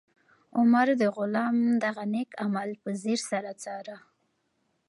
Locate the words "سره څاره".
3.31-3.97